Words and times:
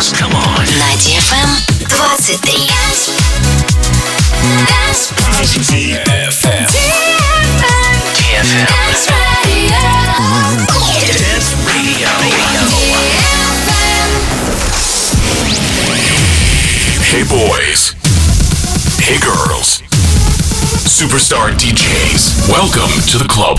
dance. 0.00 0.12
Come 0.12 0.32
on. 0.32 0.64
На 0.78 0.96
DFM 0.96 1.50
23. 1.88 2.70
DFM. 6.04 6.66
DFM. 8.16 8.66
Dance 11.18 11.54
Radio. 11.66 12.08
Hey 17.04 17.24
boys. 17.24 17.94
Hey 19.00 19.18
girls. 19.18 19.82
Superstar 20.86 21.52
DJs. 21.52 22.48
Welcome 22.48 22.90
to 23.08 23.18
the 23.18 23.26
club. 23.28 23.58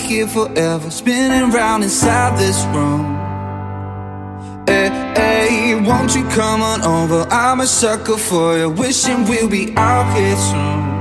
here 0.00 0.26
forever, 0.26 0.90
spinning 0.90 1.50
round 1.50 1.82
inside 1.82 2.38
this 2.38 2.64
room. 2.74 3.04
Hey, 4.66 4.88
hey, 5.14 5.74
won't 5.86 6.14
you 6.14 6.24
come 6.30 6.62
on 6.62 6.82
over? 6.82 7.26
I'm 7.30 7.60
a 7.60 7.66
sucker 7.66 8.16
for 8.16 8.56
you, 8.56 8.70
wishing 8.70 9.24
we'll 9.24 9.48
be 9.48 9.74
out 9.76 10.06
here 10.16 10.36
soon. 10.36 11.00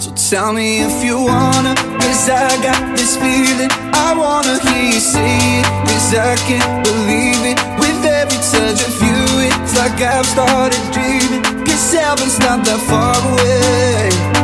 So 0.00 0.10
tell 0.30 0.52
me 0.52 0.80
if 0.80 1.04
you 1.04 1.16
wanna, 1.18 1.74
cause 1.74 2.28
I 2.28 2.48
got 2.62 2.96
this 2.96 3.16
feeling. 3.16 3.70
I 3.92 4.14
wanna 4.16 4.58
hear 4.60 4.84
you 4.92 5.00
say 5.00 5.60
it, 5.60 5.66
cause 5.88 6.14
I 6.14 6.36
can't 6.48 6.84
believe 6.84 7.42
it. 7.50 7.58
With 7.80 8.04
every 8.04 8.38
touch 8.52 8.80
of 8.88 8.94
you, 9.02 9.20
it's 9.48 9.76
like 9.78 10.00
I've 10.00 10.26
started 10.26 10.82
dreaming. 10.92 11.42
Cause 11.64 11.92
heaven's 11.92 12.38
not 12.40 12.64
that 12.66 12.80
far 12.88 13.16
away. 13.32 14.43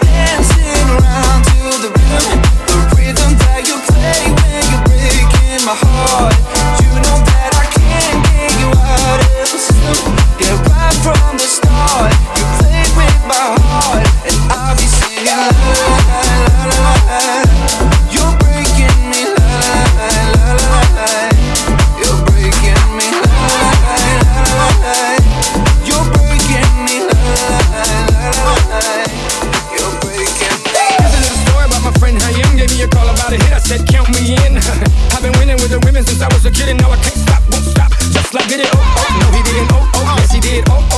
women 36.51 36.59
since 36.59 36.59
I 36.59 36.59
was 36.59 36.59
a 36.59 36.59
kid, 36.59 36.69
and 36.69 36.81
now 36.81 36.91
I 36.91 36.97
can't 36.97 37.15
stop, 37.15 37.41
won't 37.51 37.65
stop. 37.65 37.91
Just 38.11 38.33
like 38.33 38.47
did 38.47 38.59
it. 38.61 38.69
Oh, 38.73 38.79
oh, 38.79 39.19
no, 39.19 39.37
he 39.37 39.43
didn't. 39.43 39.71
Oh, 39.71 39.91
oh, 39.95 40.15
yes, 40.17 40.31
he 40.31 40.39
did. 40.39 40.63
Oh, 40.69 40.90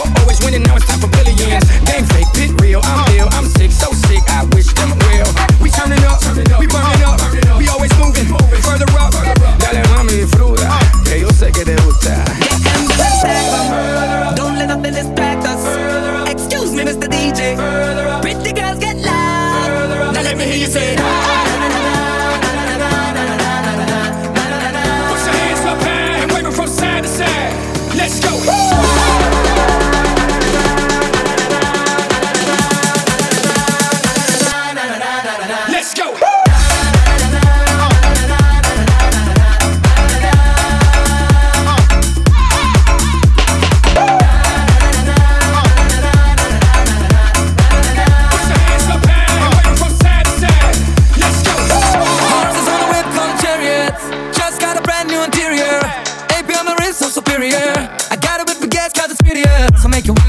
So 59.81 59.89
make 59.89 60.05
it 60.07 60.22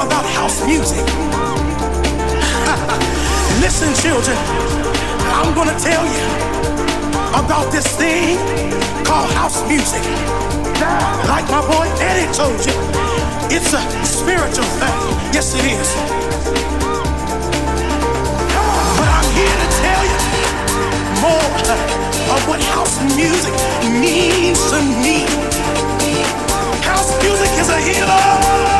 all 0.00 0.06
about 0.06 0.24
house 0.24 0.64
music. 0.66 1.04
Listen, 3.60 3.92
children, 4.00 4.36
I'm 5.36 5.54
gonna 5.54 5.78
tell 5.78 6.04
you 6.04 6.24
about 7.36 7.70
this 7.72 7.86
thing 7.96 8.38
called 9.04 9.30
house 9.32 9.66
music. 9.68 10.02
Like 11.28 11.46
my 11.50 11.60
boy 11.66 11.86
Eddie 12.00 12.32
told 12.32 12.58
you, 12.64 12.74
it's 13.50 13.72
a 13.72 13.82
spiritual 14.04 14.68
thing. 14.80 14.96
Yes, 15.34 15.54
it 15.54 15.64
is. 15.64 15.88
But 18.96 19.08
I'm 19.16 19.28
here 19.36 19.56
to 19.62 19.68
tell 19.84 20.02
you 20.12 20.18
more 21.24 21.50
of 22.34 22.40
what 22.48 22.60
house 22.72 22.96
music 23.16 23.54
means 24.00 24.60
to 24.70 24.80
me. 25.04 25.26
House 26.84 27.10
music 27.22 27.50
is 27.60 27.68
a 27.68 27.80
healer 27.80 28.79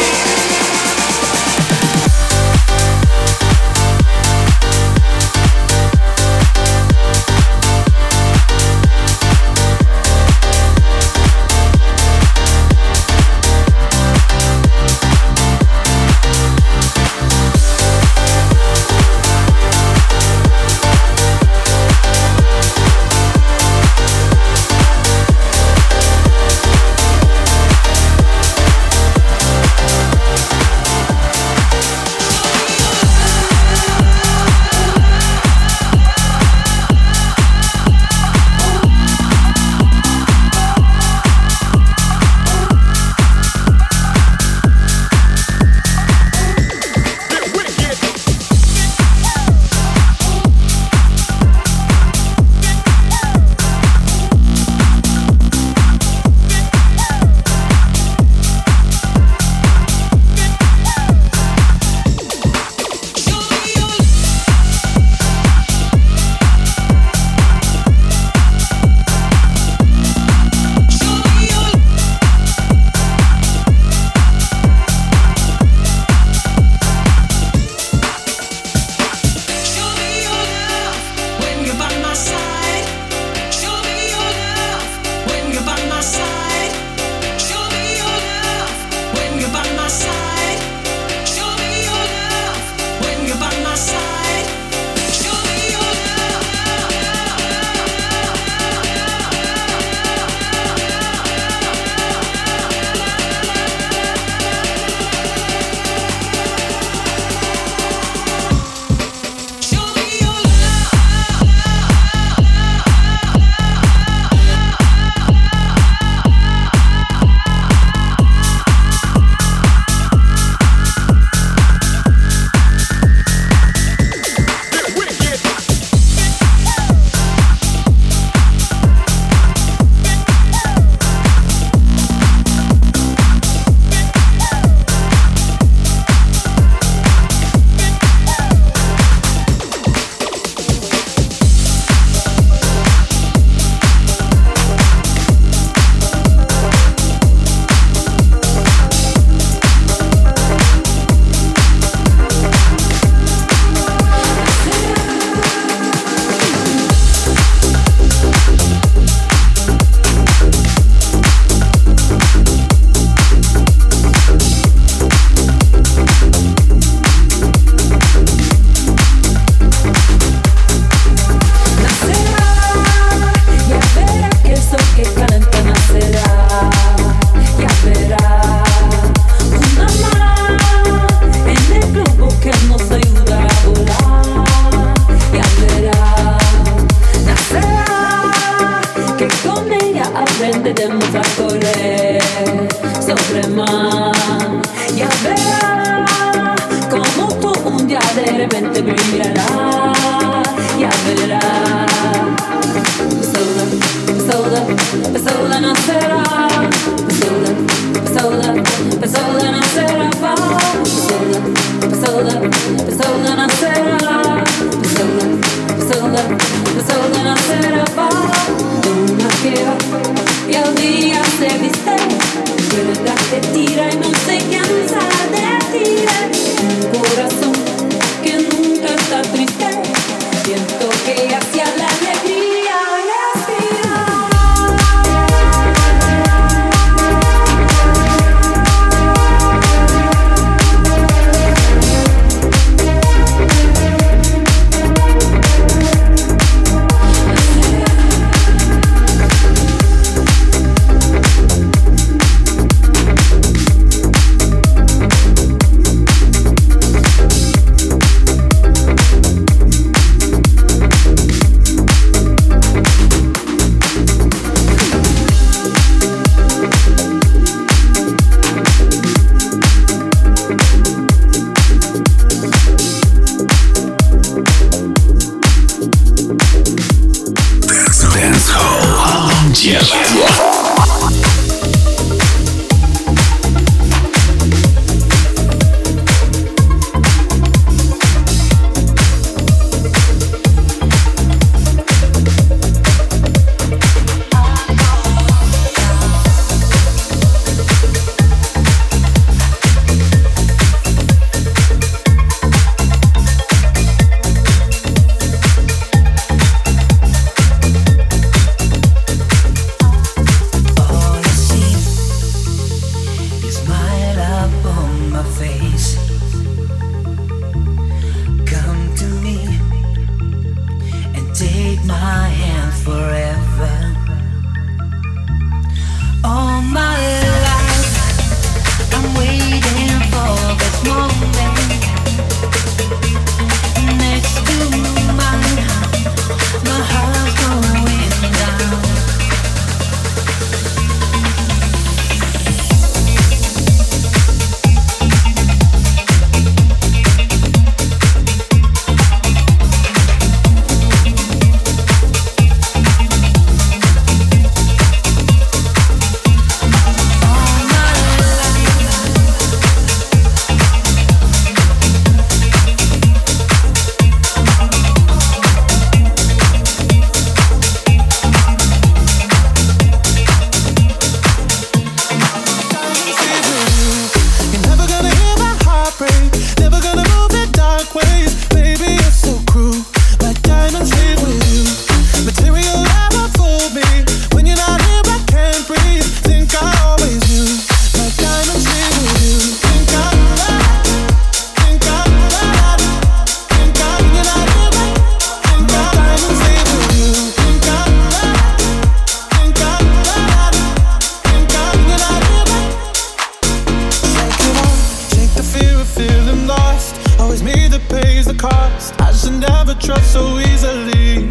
trust 409.81 410.13
so 410.13 410.37
easily. 410.39 411.25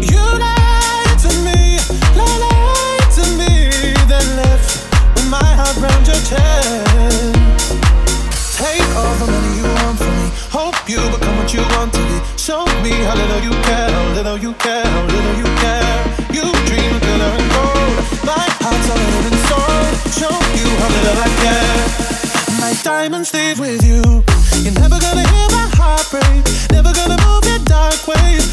You 0.00 0.22
lied 0.44 1.18
to 1.20 1.32
me, 1.44 1.76
lied 2.16 3.08
to 3.18 3.24
me, 3.36 3.70
then 4.08 4.26
left 4.40 4.88
with 5.14 5.28
my 5.28 5.44
heart 5.58 5.76
round 5.76 6.06
your 6.08 6.20
chest. 6.24 7.34
Take 8.56 8.88
all 8.96 9.14
the 9.20 9.26
money 9.28 9.52
you 9.60 9.66
want 9.78 9.98
from 9.98 10.14
me. 10.16 10.28
Hope 10.48 10.78
you 10.88 11.00
become 11.12 11.36
what 11.36 11.52
you 11.52 11.60
want 11.76 11.92
to 11.92 12.00
be. 12.08 12.16
Show 12.38 12.64
me 12.82 12.92
how 13.04 13.14
little 13.16 13.42
you 13.44 13.52
care, 13.68 13.90
how 13.90 14.04
little 14.16 14.38
you 14.38 14.52
care, 14.54 14.84
how 14.84 15.04
little 15.04 15.36
you 15.36 15.48
care. 15.60 15.96
You 16.36 16.44
dream 16.68 16.90
of 16.96 17.00
glitter 17.04 17.32
and 17.36 17.48
gold. 17.52 17.94
My 18.24 18.46
heart's 18.64 18.88
a 18.88 18.96
living 18.96 19.40
soul. 19.48 19.84
Show 20.20 20.34
you 20.56 20.68
how 20.80 20.90
little 20.96 21.18
I 21.20 21.30
care. 21.44 21.80
My 22.64 22.72
diamonds 22.82 23.32
leave 23.34 23.58
with 23.60 23.84
you. 23.84 24.24
You're 24.64 24.78
never 24.80 24.98
gonna 24.98 25.26
hear 25.28 25.48
my 25.52 25.68
heart 25.68 25.79
afraid. 26.12 26.44
Never 26.72 26.92
gonna 26.92 27.16
move 27.24 27.46
in 27.46 27.64
dark 27.64 28.06
ways. 28.08 28.49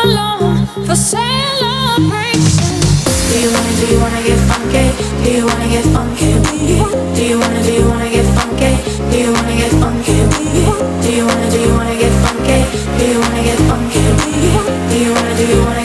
For 0.00 0.96
celebration. 0.96 2.80
Do 3.28 3.36
you 3.36 3.52
wanna, 3.52 3.72
do 3.76 3.84
you 3.92 4.00
wanna 4.00 4.22
get 4.24 4.40
funky? 4.48 4.96
Do 5.22 5.30
you 5.30 5.44
wanna 5.44 5.68
get 5.68 5.84
funky? 5.92 6.40
Do 7.14 7.22
you 7.22 7.38
wanna, 7.38 7.62
do 7.62 7.72
you 7.74 7.84
wanna 7.84 8.08
get 8.08 8.24
funky? 8.32 8.80
Do 9.12 9.18
you 9.18 9.30
wanna 9.30 9.56
get 9.60 9.72
funky? 9.76 10.24
Do 11.04 11.12
you 11.12 11.26
wanna, 11.26 11.50
do 11.50 11.60
you 11.60 11.72
wanna 11.76 11.96
get 12.00 12.12
funky? 12.24 12.64
Do 12.96 13.04
you 13.12 13.20
wanna 13.20 13.42
get 13.44 13.58
funky? 13.68 14.00
Do 14.88 14.96
you 15.04 15.12
wanna, 15.12 15.36
do 15.36 15.44
you 15.46 15.60
wanna 15.68 15.79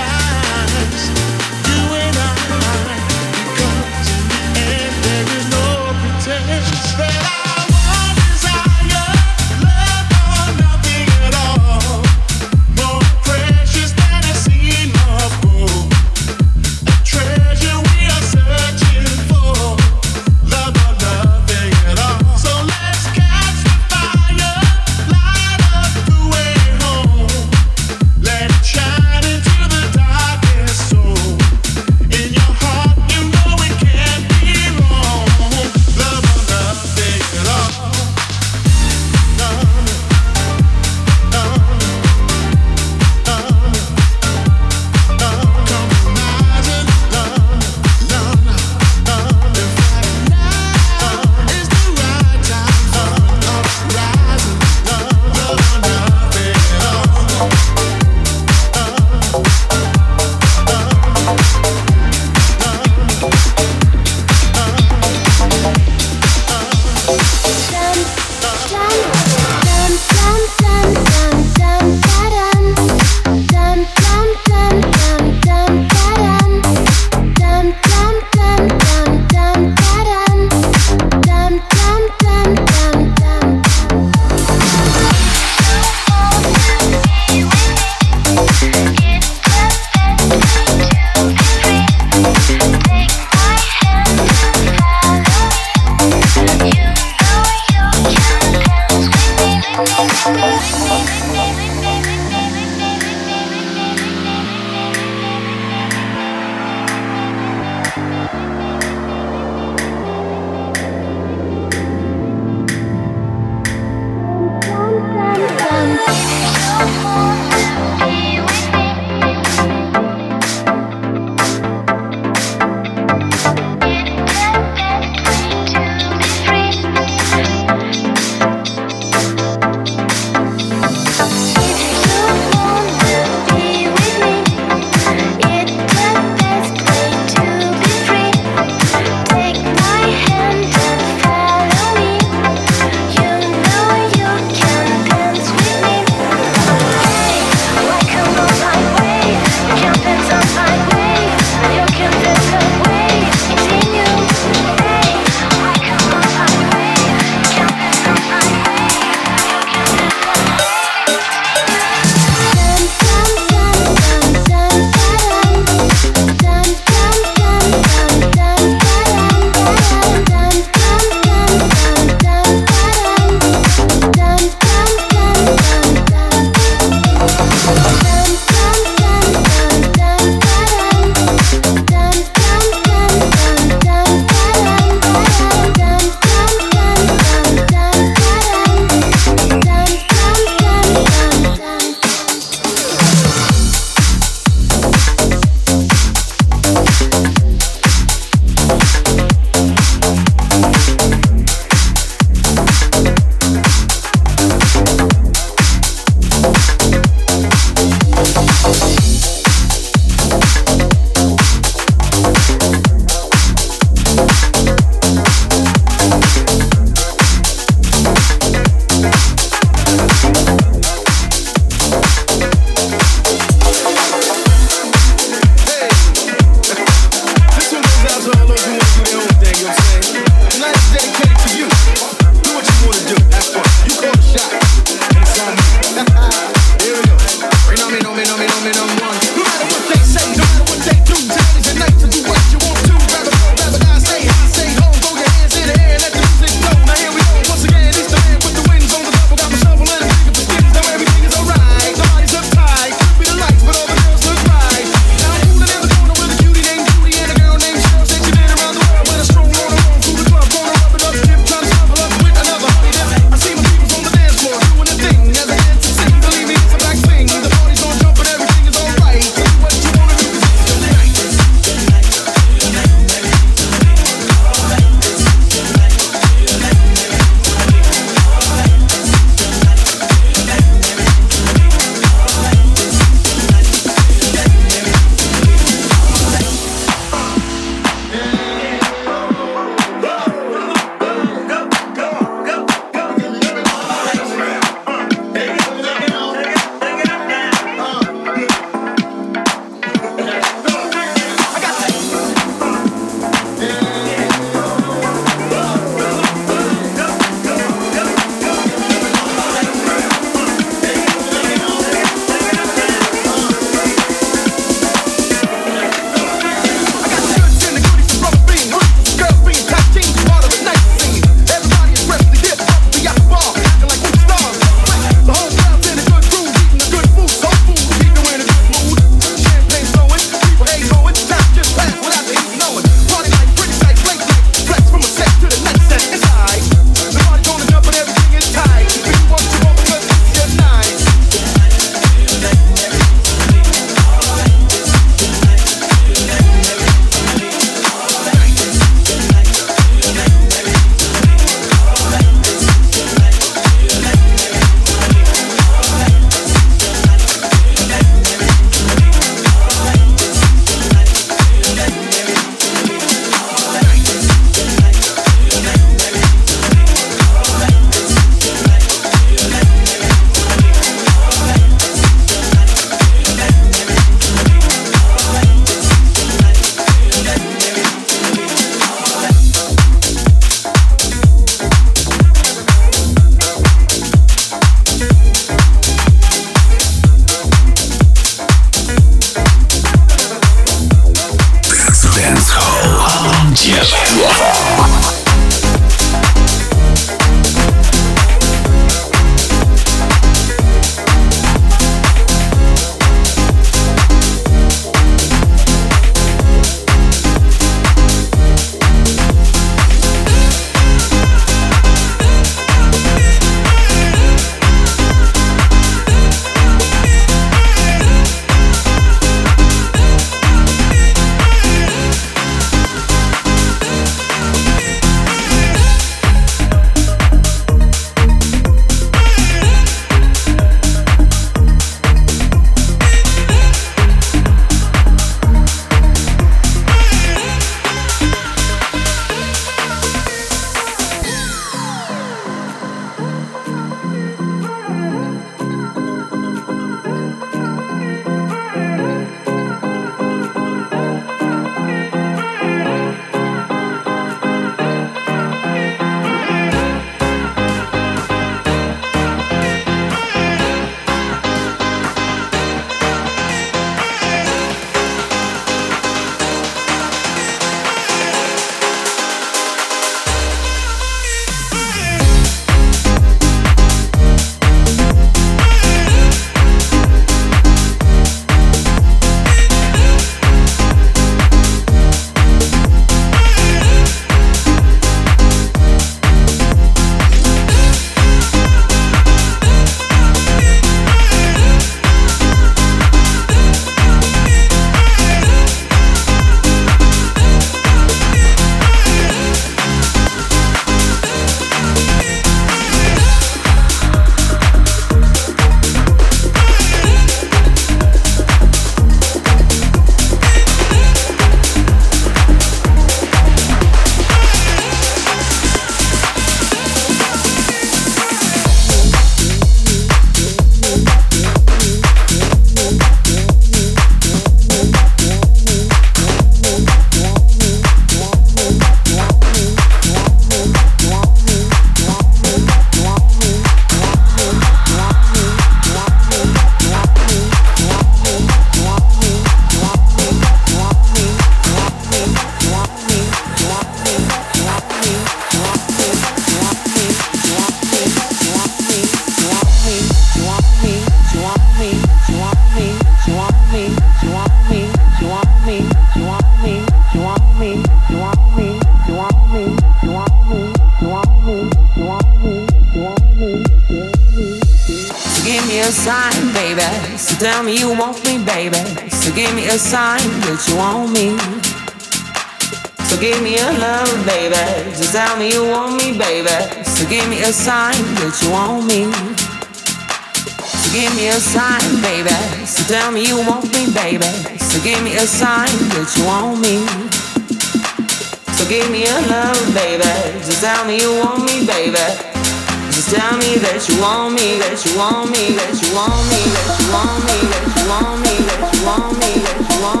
Tell 593.11 593.37
me 593.39 593.57
that 593.57 593.89
you 593.89 593.99
want 593.99 594.35
me, 594.35 594.57
that 594.59 594.85
you 594.85 594.97
want 594.97 595.31
me, 595.31 595.51
that 595.59 595.75
you 595.83 595.93
want 595.93 596.15
me, 596.31 596.47
that 596.47 596.79
you 596.79 596.87
want 596.95 597.19
me, 597.27 597.35
that 597.51 597.67
you 597.75 597.89
want 597.91 598.21
me, 598.23 598.33
that 598.47 598.71
you 598.71 598.85
want 598.87 599.11
me, 599.19 599.31
that 599.43 599.75
you 599.75 599.83
want 599.83 599.95
me. 599.95 600.00